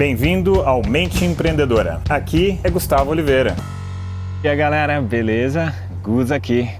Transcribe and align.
Bem-vindo 0.00 0.62
ao 0.62 0.80
Mente 0.82 1.26
Empreendedora. 1.26 2.00
Aqui 2.08 2.58
é 2.64 2.70
Gustavo 2.70 3.10
Oliveira. 3.10 3.54
E 4.42 4.48
aí 4.48 4.56
galera, 4.56 4.98
beleza? 4.98 5.74
Gus 6.02 6.32
aqui. 6.32 6.70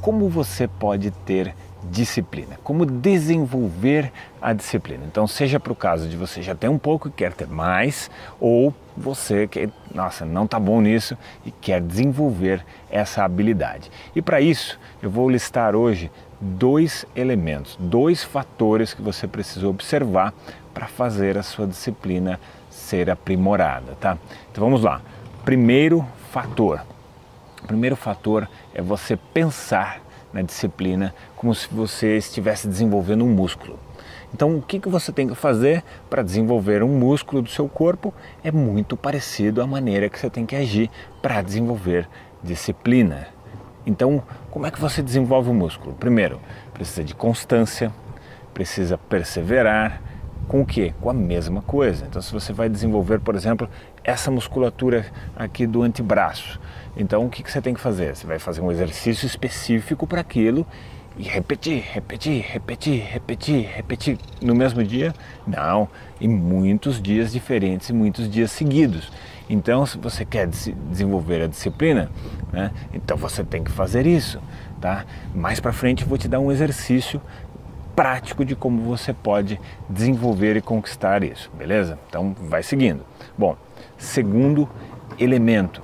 Como 0.00 0.28
você 0.28 0.68
pode 0.68 1.10
ter 1.10 1.52
disciplina? 1.90 2.60
Como 2.62 2.86
desenvolver 2.86 4.12
a 4.40 4.52
disciplina? 4.52 5.04
Então, 5.04 5.26
seja 5.26 5.58
para 5.58 5.72
o 5.72 5.74
caso 5.74 6.08
de 6.08 6.16
você 6.16 6.42
já 6.42 6.54
ter 6.54 6.68
um 6.68 6.78
pouco 6.78 7.08
e 7.08 7.10
quer 7.10 7.32
ter 7.32 7.48
mais, 7.48 8.08
ou 8.38 8.72
você 8.96 9.48
que, 9.48 9.68
nossa, 9.92 10.24
não 10.24 10.44
está 10.44 10.60
bom 10.60 10.80
nisso 10.80 11.18
e 11.44 11.50
quer 11.50 11.80
desenvolver 11.80 12.64
essa 12.88 13.24
habilidade. 13.24 13.90
E 14.14 14.22
para 14.22 14.40
isso, 14.40 14.78
eu 15.02 15.10
vou 15.10 15.28
listar 15.28 15.74
hoje 15.74 16.08
dois 16.40 17.04
elementos, 17.16 17.76
dois 17.80 18.22
fatores 18.22 18.94
que 18.94 19.02
você 19.02 19.26
precisa 19.26 19.66
observar 19.66 20.32
para 20.72 20.86
fazer 20.86 21.36
a 21.36 21.42
sua 21.42 21.66
disciplina 21.66 22.38
ser 22.70 23.10
aprimorada, 23.10 23.96
tá? 24.00 24.16
Então 24.50 24.64
vamos 24.64 24.82
lá. 24.82 25.02
Primeiro 25.44 26.06
fator. 26.30 26.80
O 27.62 27.66
primeiro 27.66 27.96
fator 27.96 28.48
é 28.72 28.80
você 28.80 29.16
pensar 29.16 30.00
na 30.32 30.42
disciplina 30.42 31.14
como 31.36 31.54
se 31.54 31.68
você 31.70 32.16
estivesse 32.16 32.68
desenvolvendo 32.68 33.24
um 33.24 33.28
músculo. 33.28 33.78
Então, 34.32 34.56
o 34.56 34.62
que, 34.62 34.78
que 34.78 34.88
você 34.88 35.12
tem 35.12 35.26
que 35.26 35.34
fazer 35.34 35.82
para 36.08 36.22
desenvolver 36.22 36.82
um 36.82 36.98
músculo 36.98 37.42
do 37.42 37.50
seu 37.50 37.68
corpo 37.68 38.14
é 38.44 38.52
muito 38.52 38.96
parecido 38.96 39.60
à 39.60 39.66
maneira 39.66 40.08
que 40.08 40.18
você 40.18 40.30
tem 40.30 40.46
que 40.46 40.54
agir 40.54 40.88
para 41.20 41.42
desenvolver 41.42 42.08
disciplina. 42.42 43.28
Então, 43.84 44.22
como 44.50 44.66
é 44.66 44.70
que 44.70 44.80
você 44.80 45.02
desenvolve 45.02 45.50
o 45.50 45.54
músculo? 45.54 45.94
Primeiro, 45.94 46.40
precisa 46.72 47.02
de 47.02 47.14
constância, 47.14 47.92
precisa 48.54 48.96
perseverar, 48.96 50.00
com 50.50 50.62
o 50.62 50.66
que? 50.66 50.92
Com 51.00 51.08
a 51.08 51.14
mesma 51.14 51.62
coisa. 51.62 52.04
Então, 52.04 52.20
se 52.20 52.32
você 52.32 52.52
vai 52.52 52.68
desenvolver, 52.68 53.20
por 53.20 53.36
exemplo, 53.36 53.68
essa 54.02 54.32
musculatura 54.32 55.06
aqui 55.36 55.64
do 55.64 55.84
antebraço, 55.84 56.60
então 56.96 57.24
o 57.24 57.30
que, 57.30 57.44
que 57.44 57.52
você 57.52 57.62
tem 57.62 57.72
que 57.72 57.78
fazer? 57.78 58.16
Você 58.16 58.26
vai 58.26 58.40
fazer 58.40 58.60
um 58.60 58.72
exercício 58.72 59.26
específico 59.26 60.08
para 60.08 60.20
aquilo 60.20 60.66
e 61.16 61.22
repetir, 61.22 61.84
repetir, 61.92 62.42
repetir, 62.42 63.00
repetir, 63.00 63.64
repetir 63.64 64.18
no 64.42 64.52
mesmo 64.52 64.82
dia? 64.82 65.14
Não, 65.46 65.88
em 66.20 66.26
muitos 66.26 67.00
dias 67.00 67.30
diferentes 67.30 67.88
e 67.88 67.92
muitos 67.92 68.28
dias 68.28 68.50
seguidos. 68.50 69.12
Então, 69.48 69.86
se 69.86 69.98
você 69.98 70.24
quer 70.24 70.48
desenvolver 70.48 71.42
a 71.42 71.46
disciplina, 71.46 72.10
né, 72.52 72.72
então 72.92 73.16
você 73.16 73.44
tem 73.44 73.62
que 73.62 73.70
fazer 73.70 74.04
isso, 74.04 74.40
tá? 74.80 75.04
Mais 75.32 75.60
para 75.60 75.72
frente 75.72 76.02
eu 76.02 76.08
vou 76.08 76.18
te 76.18 76.26
dar 76.26 76.40
um 76.40 76.50
exercício 76.50 77.20
prático 77.94 78.44
de 78.44 78.54
como 78.56 78.82
você 78.82 79.12
pode 79.12 79.60
desenvolver 79.88 80.56
e 80.56 80.60
conquistar 80.60 81.22
isso, 81.22 81.50
beleza? 81.56 81.98
Então 82.08 82.34
vai 82.38 82.62
seguindo. 82.62 83.04
Bom, 83.36 83.56
segundo 83.98 84.68
elemento 85.18 85.82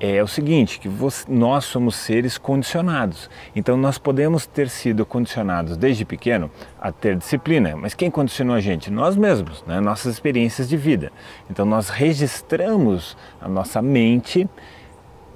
é 0.00 0.22
o 0.22 0.26
seguinte, 0.26 0.78
que 0.78 0.88
você, 0.88 1.24
nós 1.28 1.64
somos 1.64 1.94
seres 1.96 2.36
condicionados. 2.36 3.30
Então 3.56 3.76
nós 3.76 3.96
podemos 3.96 4.46
ter 4.46 4.68
sido 4.68 5.06
condicionados 5.06 5.76
desde 5.76 6.04
pequeno 6.04 6.50
a 6.78 6.92
ter 6.92 7.16
disciplina, 7.16 7.74
mas 7.76 7.94
quem 7.94 8.10
condicionou 8.10 8.54
a 8.54 8.60
gente? 8.60 8.90
Nós 8.90 9.16
mesmos, 9.16 9.64
né? 9.66 9.80
nossas 9.80 10.12
experiências 10.12 10.68
de 10.68 10.76
vida. 10.76 11.10
Então 11.50 11.64
nós 11.64 11.88
registramos 11.88 13.16
a 13.40 13.48
nossa 13.48 13.80
mente 13.80 14.48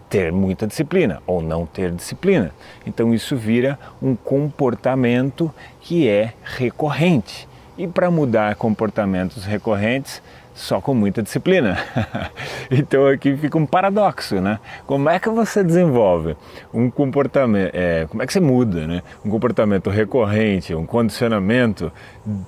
ter 0.08 0.32
muita 0.32 0.66
disciplina 0.66 1.22
ou 1.26 1.42
não 1.42 1.66
ter 1.66 1.90
disciplina. 1.92 2.50
Então 2.86 3.12
isso 3.12 3.36
vira 3.36 3.78
um 4.02 4.16
comportamento 4.16 5.52
que 5.80 6.08
é 6.08 6.32
recorrente. 6.44 7.48
E 7.76 7.86
para 7.86 8.10
mudar 8.10 8.56
comportamentos 8.56 9.44
recorrentes, 9.44 10.20
só 10.58 10.80
com 10.80 10.92
muita 10.92 11.22
disciplina. 11.22 11.78
então 12.68 13.06
aqui 13.06 13.36
fica 13.36 13.56
um 13.56 13.64
paradoxo, 13.64 14.40
né? 14.40 14.58
Como 14.86 15.08
é 15.08 15.18
que 15.18 15.28
você 15.28 15.62
desenvolve 15.62 16.36
um 16.74 16.90
comportamento, 16.90 17.70
é, 17.74 18.06
como 18.06 18.22
é 18.22 18.26
que 18.26 18.32
você 18.32 18.40
muda, 18.40 18.86
né? 18.86 19.02
Um 19.24 19.30
comportamento 19.30 19.88
recorrente, 19.88 20.74
um 20.74 20.84
condicionamento 20.84 21.92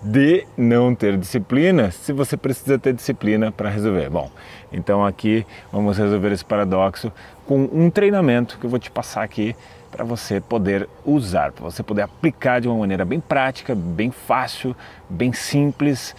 de 0.02 0.44
não 0.56 0.94
ter 0.94 1.16
disciplina, 1.16 1.90
se 1.92 2.12
você 2.12 2.36
precisa 2.36 2.78
ter 2.78 2.92
disciplina 2.92 3.52
para 3.52 3.70
resolver. 3.70 4.10
Bom, 4.10 4.28
então 4.72 5.06
aqui 5.06 5.46
vamos 5.72 5.96
resolver 5.96 6.32
esse 6.32 6.44
paradoxo 6.44 7.12
com 7.46 7.68
um 7.72 7.88
treinamento 7.90 8.58
que 8.58 8.66
eu 8.66 8.70
vou 8.70 8.78
te 8.78 8.90
passar 8.90 9.22
aqui 9.22 9.54
para 9.90 10.04
você 10.04 10.40
poder 10.40 10.88
usar, 11.04 11.52
para 11.52 11.64
você 11.64 11.82
poder 11.82 12.02
aplicar 12.02 12.60
de 12.60 12.68
uma 12.68 12.76
maneira 12.76 13.04
bem 13.04 13.20
prática, 13.20 13.74
bem 13.74 14.10
fácil, 14.10 14.74
bem 15.08 15.32
simples. 15.32 16.14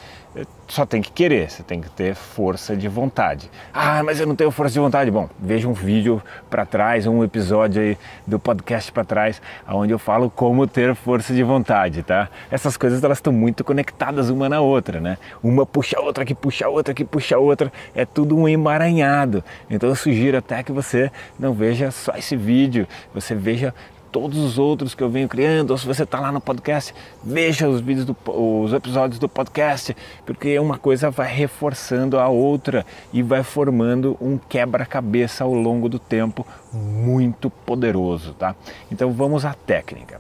Só 0.68 0.86
tem 0.86 1.02
que 1.02 1.12
querer, 1.12 1.50
você 1.50 1.62
tem 1.62 1.82
que 1.82 1.90
ter 1.90 2.16
força 2.16 2.78
de 2.78 2.88
vontade. 2.88 3.52
Ah, 3.74 4.02
mas 4.02 4.22
eu 4.22 4.26
não 4.26 4.38
tenho 4.38 4.50
força 4.50 4.72
de 4.72 4.80
vontade. 4.80 5.12
Bom, 5.12 5.30
veja 5.38 5.68
um 5.68 5.74
vídeo 5.74 6.24
para 6.50 6.66
trás, 6.66 7.06
um 7.06 7.22
episódio 7.22 7.82
aí 7.82 7.98
do 8.26 8.40
podcast 8.40 8.90
para 8.94 9.04
trás, 9.04 9.42
onde 9.68 9.92
eu 9.92 10.00
falo 10.00 10.30
como 10.30 10.66
ter 10.66 10.96
força 10.96 11.34
de 11.34 11.44
vontade, 11.44 12.02
tá? 12.02 12.30
Essas 12.50 12.78
coisas 12.78 13.04
elas 13.04 13.18
estão 13.18 13.34
muito 13.34 13.66
conectadas 13.66 14.30
uma 14.30 14.48
na 14.48 14.62
outra, 14.62 15.02
né? 15.02 15.18
Uma 15.44 15.66
puxa 15.66 16.00
a 16.00 16.02
outra, 16.02 16.24
que 16.24 16.34
puxa 16.34 16.66
a 16.66 16.70
outra, 16.70 16.94
que 16.94 17.04
puxa 17.04 17.36
a 17.36 17.40
outra, 17.40 17.70
é 17.94 18.06
tudo 18.06 18.38
um 18.38 18.48
emaranhado. 18.48 19.44
Então 19.70 19.90
eu 19.90 19.96
sugiro 19.96 20.38
até 20.38 20.64
que 20.64 20.72
você 20.72 21.12
não 21.38 21.52
veja 21.52 21.92
só 21.92 22.14
esse 22.16 22.38
vídeo, 22.38 22.88
você 23.14 23.36
veja 23.36 23.74
todos 24.12 24.38
os 24.38 24.58
outros 24.60 24.94
que 24.94 25.02
eu 25.02 25.10
venho 25.10 25.28
criando, 25.28 25.72
ou 25.72 25.78
se 25.78 25.86
você 25.86 26.04
está 26.04 26.20
lá 26.20 26.32
no 26.32 26.42
podcast, 26.42 26.94
veja 27.24 27.68
os 27.68 27.80
vídeos, 27.80 28.06
do, 28.06 28.16
os 28.26 28.74
episódios 28.74 29.18
do 29.18 29.30
podcast, 29.30 29.96
porque 30.26 30.60
uma 30.60 30.78
coisa 30.78 31.10
vai 31.10 31.34
reforçando 31.34 32.20
a 32.20 32.28
outra 32.28 32.86
e 33.14 33.24
vai 33.24 33.44
formando 33.44 34.18
um 34.20 34.38
quebra-cabeça 34.38 35.44
ao 35.44 35.54
longo 35.54 35.88
do 35.88 35.98
tempo 35.98 36.46
muito 36.74 37.50
poderoso, 37.50 38.34
tá? 38.34 38.56
Então 38.92 39.12
vamos 39.12 39.46
à 39.46 39.54
técnica. 39.54 40.20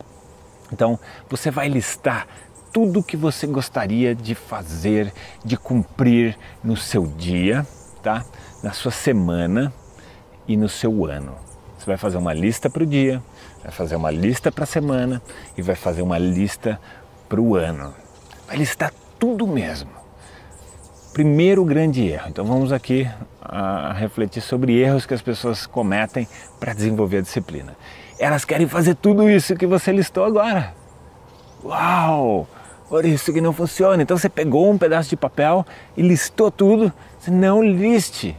Então 0.71 0.97
você 1.29 1.51
vai 1.51 1.67
listar 1.67 2.27
tudo 2.71 3.03
que 3.03 3.17
você 3.17 3.45
gostaria 3.45 4.15
de 4.15 4.33
fazer, 4.33 5.13
de 5.43 5.57
cumprir 5.57 6.37
no 6.63 6.77
seu 6.77 7.05
dia, 7.05 7.67
tá? 8.01 8.23
Na 8.63 8.71
sua 8.71 8.91
semana 8.91 9.73
e 10.47 10.55
no 10.55 10.69
seu 10.69 11.05
ano. 11.05 11.50
Você 11.81 11.87
vai 11.87 11.97
fazer 11.97 12.17
uma 12.17 12.31
lista 12.31 12.69
para 12.69 12.83
o 12.83 12.85
dia, 12.85 13.23
vai 13.63 13.71
fazer 13.71 13.95
uma 13.95 14.11
lista 14.11 14.51
para 14.51 14.65
a 14.65 14.67
semana 14.67 15.19
e 15.57 15.63
vai 15.63 15.73
fazer 15.75 16.03
uma 16.03 16.19
lista 16.19 16.79
para 17.27 17.41
o 17.41 17.55
ano. 17.55 17.91
Vai 18.45 18.57
listar 18.57 18.93
tudo 19.17 19.47
mesmo. 19.47 19.89
Primeiro 21.11 21.65
grande 21.65 22.07
erro. 22.07 22.29
Então 22.29 22.45
vamos 22.45 22.71
aqui 22.71 23.09
a 23.41 23.93
refletir 23.93 24.41
sobre 24.41 24.77
erros 24.77 25.07
que 25.07 25.15
as 25.15 25.23
pessoas 25.23 25.65
cometem 25.65 26.27
para 26.59 26.71
desenvolver 26.71 27.17
a 27.17 27.21
disciplina. 27.21 27.75
Elas 28.19 28.45
querem 28.45 28.67
fazer 28.67 28.93
tudo 28.93 29.27
isso 29.27 29.55
que 29.55 29.65
você 29.65 29.91
listou 29.91 30.23
agora. 30.23 30.75
Uau! 31.63 32.47
Por 32.87 33.05
isso 33.05 33.33
que 33.33 33.41
não 33.41 33.53
funciona. 33.53 34.03
Então 34.03 34.15
você 34.15 34.29
pegou 34.29 34.69
um 34.69 34.77
pedaço 34.77 35.09
de 35.09 35.17
papel 35.17 35.65
e 35.97 36.03
listou 36.03 36.51
tudo. 36.51 36.93
Você 37.19 37.31
não 37.31 37.63
liste. 37.63 38.37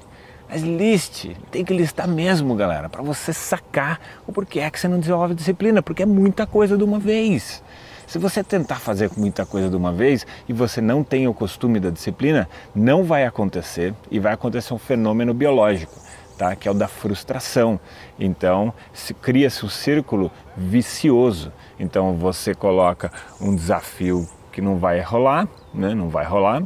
Mas 0.53 0.61
liste, 0.61 1.35
tem 1.51 1.65
que 1.65 1.73
listar 1.73 2.07
mesmo, 2.07 2.55
galera, 2.55 2.87
para 2.87 3.03
você 3.03 3.33
sacar 3.33 3.99
o 4.27 4.33
porquê 4.35 4.61
é 4.61 4.71
que 4.71 4.79
você 4.79 4.87
não 4.87 5.01
desenvolve 5.01 5.35
disciplina, 5.35 5.81
porque 5.81 6.03
é 6.03 6.07
muita 6.07 6.47
coisa 6.47 6.77
de 6.77 6.85
uma 6.85 6.99
vez. 6.99 7.63
Se 8.07 8.19
você 8.19 8.45
tentar 8.45 8.75
fazer 8.75 9.11
muita 9.17 9.47
coisa 9.47 9.71
de 9.71 9.77
uma 9.77 9.91
vez 9.91 10.27
e 10.47 10.53
você 10.53 10.83
não 10.83 11.03
tem 11.03 11.27
o 11.27 11.33
costume 11.33 11.81
da 11.81 11.89
disciplina, 11.89 12.47
não 12.75 13.03
vai 13.03 13.25
acontecer 13.25 13.95
e 14.11 14.19
vai 14.19 14.35
acontecer 14.35 14.75
um 14.75 14.79
fenômeno 14.79 15.33
biológico, 15.33 15.99
tá? 16.37 16.55
que 16.55 16.69
é 16.69 16.71
o 16.71 16.75
da 16.75 16.87
frustração. 16.87 17.81
Então, 18.21 18.75
se 18.93 19.15
cria-se 19.15 19.65
um 19.65 19.71
círculo 19.71 20.31
vicioso. 20.55 21.51
Então, 21.81 22.13
você 22.13 22.55
coloca 22.55 23.11
um 23.41 23.57
desafio 23.57 24.29
que 24.53 24.61
não 24.61 24.77
vai 24.77 25.01
rolar, 25.01 25.49
né? 25.75 25.95
não 25.95 26.09
vai 26.09 26.25
rolar, 26.25 26.63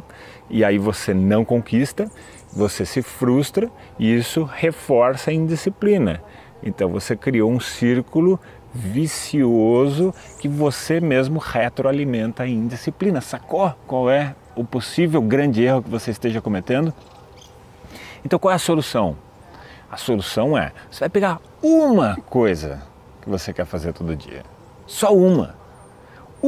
e 0.49 0.63
aí 0.63 0.77
você 0.77 1.13
não 1.13 1.43
conquista 1.43 2.09
você 2.57 2.85
se 2.85 3.01
frustra 3.01 3.69
e 3.99 4.13
isso 4.13 4.43
reforça 4.43 5.29
a 5.29 5.33
indisciplina. 5.33 6.21
Então 6.63 6.89
você 6.89 7.15
criou 7.15 7.51
um 7.51 7.59
círculo 7.59 8.39
vicioso 8.73 10.13
que 10.39 10.47
você 10.47 10.99
mesmo 10.99 11.39
retroalimenta 11.39 12.43
a 12.43 12.47
indisciplina. 12.47 13.21
Sacou 13.21 13.73
qual 13.85 14.09
é 14.09 14.35
o 14.55 14.63
possível 14.63 15.21
grande 15.21 15.63
erro 15.63 15.83
que 15.83 15.89
você 15.89 16.11
esteja 16.11 16.41
cometendo? 16.41 16.93
Então 18.25 18.39
qual 18.39 18.51
é 18.51 18.55
a 18.55 18.59
solução? 18.59 19.15
A 19.89 19.97
solução 19.97 20.57
é, 20.57 20.73
você 20.89 21.01
vai 21.01 21.09
pegar 21.09 21.39
uma 21.61 22.17
coisa 22.27 22.81
que 23.21 23.29
você 23.29 23.53
quer 23.53 23.65
fazer 23.65 23.93
todo 23.93 24.15
dia. 24.15 24.43
Só 24.85 25.13
uma. 25.13 25.55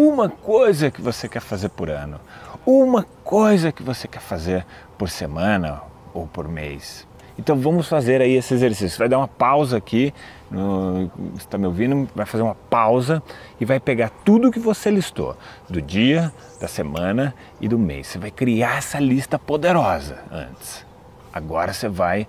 Uma 0.01 0.29
coisa 0.29 0.89
que 0.89 1.01
você 1.01 1.27
quer 1.27 1.41
fazer 1.41 1.67
por 1.67 1.89
ano. 1.89 2.21
Uma 2.65 3.03
coisa 3.21 3.69
que 3.69 3.83
você 3.83 4.07
quer 4.07 4.21
fazer 4.21 4.65
por 4.97 5.09
semana 5.09 5.81
ou 6.13 6.25
por 6.25 6.47
mês. 6.47 7.05
Então 7.37 7.57
vamos 7.57 7.89
fazer 7.89 8.21
aí 8.21 8.31
esse 8.31 8.53
exercício. 8.53 8.97
Vai 8.97 9.09
dar 9.09 9.17
uma 9.17 9.27
pausa 9.27 9.75
aqui, 9.75 10.13
no, 10.49 11.11
está 11.35 11.57
me 11.57 11.65
ouvindo? 11.65 12.07
Vai 12.15 12.25
fazer 12.25 12.43
uma 12.43 12.55
pausa 12.55 13.21
e 13.59 13.65
vai 13.65 13.77
pegar 13.77 14.09
tudo 14.23 14.53
que 14.53 14.59
você 14.59 14.89
listou, 14.89 15.35
do 15.69 15.81
dia, 15.81 16.31
da 16.61 16.67
semana 16.69 17.35
e 17.59 17.67
do 17.67 17.77
mês. 17.77 18.07
Você 18.07 18.19
vai 18.19 18.31
criar 18.31 18.77
essa 18.77 18.99
lista 19.01 19.37
poderosa 19.37 20.19
antes. 20.31 20.85
Agora 21.33 21.73
você 21.73 21.89
vai 21.89 22.25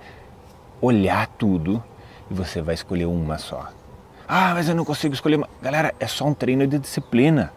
olhar 0.80 1.28
tudo 1.38 1.80
e 2.28 2.34
você 2.34 2.60
vai 2.60 2.74
escolher 2.74 3.06
uma 3.06 3.38
só. 3.38 3.68
Ah, 4.26 4.54
mas 4.54 4.68
eu 4.68 4.74
não 4.74 4.84
consigo 4.84 5.14
escolher 5.14 5.36
uma. 5.36 5.48
Galera, 5.62 5.94
é 6.00 6.08
só 6.08 6.24
um 6.24 6.34
treino 6.34 6.66
de 6.66 6.76
disciplina 6.76 7.52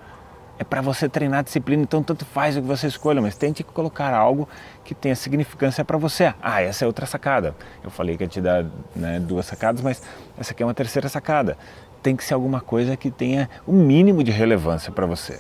é 0.63 0.65
para 0.65 0.81
você 0.81 1.10
treinar 1.10 1.39
a 1.39 1.42
disciplina, 1.44 1.83
então 1.83 2.01
tanto 2.01 2.25
faz 2.25 2.56
o 2.56 2.62
que 2.62 2.68
você 2.68 2.88
escolha, 2.88 3.21
mas 3.21 3.38
tente 3.38 3.63
colocar 3.63 4.13
algo 4.13 4.48
que 4.83 4.95
tenha 4.95 5.15
significância 5.15 5.83
para 5.83 5.98
você. 5.98 6.33
Ah, 6.42 6.62
essa 6.62 6.86
é 6.86 6.88
outra 6.88 7.06
sacada. 7.06 7.54
Eu 7.83 7.92
falei 7.92 8.15
que 8.15 8.24
ia 8.24 8.27
te 8.27 8.42
dar 8.42 8.65
né, 8.95 9.19
duas 9.19 9.45
sacadas, 9.45 9.81
mas 9.81 10.01
essa 10.38 10.54
aqui 10.54 10.63
é 10.63 10.65
uma 10.65 10.74
terceira 10.74 11.10
sacada. 11.10 11.57
Tem 12.01 12.15
que 12.15 12.24
ser 12.24 12.33
alguma 12.33 12.62
coisa 12.62 12.95
que 12.95 13.12
tenha 13.12 13.50
o 13.68 13.74
um 13.74 13.86
mínimo 13.86 14.24
de 14.24 14.31
relevância 14.31 14.92
para 14.92 15.06
você. 15.06 15.39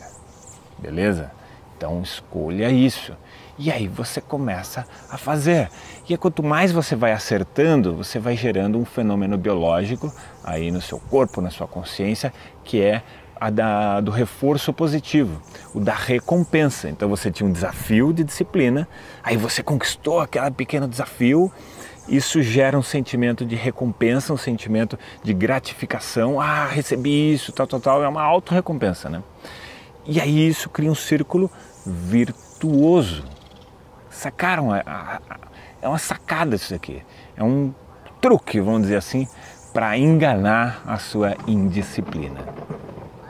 Beleza? 0.77 1.31
Então 1.77 2.01
escolha 2.01 2.69
isso. 2.69 3.15
E 3.57 3.71
aí 3.71 3.87
você 3.87 4.19
começa 4.19 4.85
a 5.09 5.17
fazer. 5.17 5.69
E 6.09 6.17
quanto 6.17 6.43
mais 6.43 6.71
você 6.71 6.95
vai 6.95 7.11
acertando, 7.11 7.95
você 7.95 8.19
vai 8.19 8.35
gerando 8.35 8.77
um 8.77 8.83
fenômeno 8.83 9.37
biológico 9.37 10.11
aí 10.43 10.71
no 10.71 10.81
seu 10.81 10.99
corpo, 10.99 11.39
na 11.39 11.49
sua 11.49 11.67
consciência, 11.67 12.33
que 12.63 12.81
é 12.81 13.03
a 13.43 13.49
da, 13.49 13.99
do 13.99 14.09
reforço 14.09 14.71
positivo, 14.71 15.41
o 15.73 15.79
da 15.81 15.93
recompensa. 15.93 16.87
Então 16.87 17.09
você 17.09 17.29
tinha 17.29 17.45
um 17.45 17.51
desafio 17.51 18.13
de 18.13 18.23
disciplina, 18.23 18.87
aí 19.21 19.35
você 19.35 19.61
conquistou 19.61 20.21
aquele 20.21 20.49
pequeno 20.51 20.87
desafio, 20.87 21.51
isso 22.07 22.41
gera 22.41 22.79
um 22.79 22.81
sentimento 22.81 23.45
de 23.45 23.53
recompensa, 23.53 24.31
um 24.31 24.37
sentimento 24.37 24.97
de 25.21 25.33
gratificação. 25.33 26.39
Ah, 26.39 26.65
recebi 26.67 27.33
isso, 27.33 27.51
tal, 27.51 27.67
tal, 27.67 27.81
tal. 27.81 28.01
É 28.01 28.07
uma 28.07 28.21
auto-recompensa, 28.21 29.09
né? 29.09 29.21
E 30.05 30.21
aí 30.21 30.47
isso 30.47 30.69
cria 30.69 30.89
um 30.89 30.95
círculo 30.95 31.51
virtuoso. 31.85 33.25
Sacaram? 34.09 34.73
É, 34.73 34.85
é 35.81 35.87
uma 35.89 35.97
sacada 35.97 36.55
isso 36.55 36.73
aqui. 36.73 37.03
É 37.35 37.43
um 37.43 37.73
truque, 38.21 38.61
vamos 38.61 38.83
dizer 38.83 38.95
assim, 38.95 39.27
para 39.73 39.97
enganar 39.97 40.81
a 40.85 40.97
sua 40.97 41.35
indisciplina. 41.45 42.39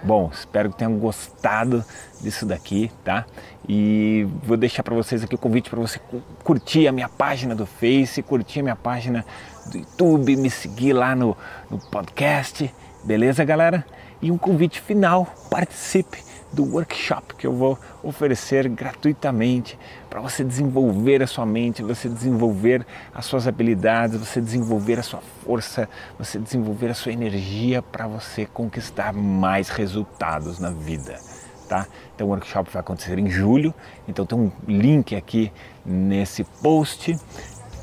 Bom, 0.04 0.30
espero 0.34 0.70
que 0.70 0.78
tenham 0.78 0.98
gostado 0.98 1.84
disso 2.20 2.46
daqui, 2.46 2.92
tá? 3.06 3.26
E 3.68 4.28
vou 4.44 4.58
deixar 4.58 4.84
para 4.84 4.94
vocês 4.94 5.24
aqui 5.24 5.36
o 5.36 5.38
convite 5.38 5.70
para 5.70 5.80
você 5.80 5.98
curtir 6.44 6.90
a 6.90 6.92
minha 6.92 7.08
página 7.08 7.56
do 7.56 7.66
Face, 7.66 8.22
curtir 8.22 8.60
a 8.60 8.64
minha 8.64 8.76
página 8.76 9.26
do 9.72 9.78
YouTube, 9.78 10.36
me 10.36 10.50
seguir 10.50 10.92
lá 10.92 11.16
no, 11.16 11.38
no 11.72 11.80
podcast, 11.80 12.70
beleza, 13.04 13.46
galera? 13.46 13.86
E 14.22 14.30
um 14.30 14.38
convite 14.38 14.82
final, 14.82 15.26
participe 15.50 16.33
do 16.54 16.64
workshop 16.64 17.34
que 17.36 17.48
eu 17.48 17.54
vou 17.54 17.78
oferecer 18.04 18.70
gratuitamente 18.70 19.78
para 20.10 20.22
você 20.22 20.44
desenvolver 20.44 21.24
a 21.24 21.28
sua 21.28 21.46
mente, 21.46 21.82
você 21.82 22.08
desenvolver 22.08 22.86
as 23.14 23.26
suas 23.26 23.48
habilidades, 23.48 24.20
você 24.20 24.40
desenvolver 24.40 25.00
a 25.00 25.04
sua 25.04 25.20
força, 25.44 25.90
você 26.18 26.38
desenvolver 26.38 26.92
a 26.92 26.94
sua 26.94 27.12
energia 27.12 27.82
para 27.82 28.08
você 28.08 28.46
conquistar 28.46 29.12
mais 29.12 29.70
resultados 29.70 30.60
na 30.60 30.70
vida. 30.70 31.20
Tá? 31.68 31.88
Então 32.14 32.28
o 32.28 32.30
workshop 32.30 32.70
vai 32.72 32.82
acontecer 32.82 33.18
em 33.18 33.30
julho, 33.30 33.74
então 34.08 34.26
tem 34.26 34.38
um 34.38 34.52
link 34.68 35.16
aqui 35.16 35.52
nesse 35.84 36.44
post 36.62 37.18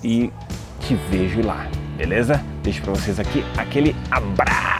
e 0.05 0.33
te 0.81 0.95
vejo 1.11 1.43
lá, 1.43 1.67
beleza? 1.97 2.41
Deixo 2.63 2.83
para 2.83 2.93
vocês 2.93 3.19
aqui 3.19 3.45
aquele 3.57 3.97
abraço 4.11 4.80